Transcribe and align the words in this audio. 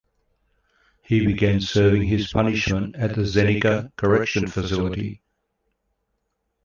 He 1.03 1.23
began 1.23 1.61
serving 1.61 2.07
his 2.07 2.33
punishment 2.33 2.95
at 2.95 3.13
the 3.13 3.21
Zenica 3.21 3.95
correctional 3.97 4.49
facility. 4.49 5.21